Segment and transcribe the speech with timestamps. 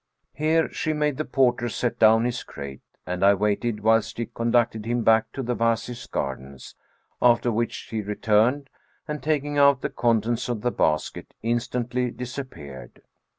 [0.33, 4.83] Here she made the porter set down his crate, and I waited whilst she conducted
[4.87, 6.73] him back to the Wazir's Gardens,
[7.21, 8.71] after which she returned
[9.07, 13.03] and, taking out the contents of the basket, instantly disappeared.